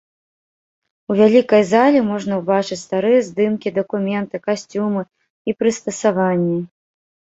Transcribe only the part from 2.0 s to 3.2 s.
можна ўбачыць старыя